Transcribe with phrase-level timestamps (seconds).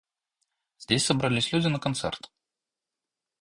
[0.79, 2.31] Здесь собрались люди на концерт.